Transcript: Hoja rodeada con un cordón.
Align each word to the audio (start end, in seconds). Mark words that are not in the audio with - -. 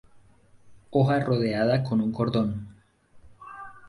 Hoja 0.89 1.19
rodeada 1.19 1.83
con 1.83 2.01
un 2.01 2.11
cordón. 2.11 2.73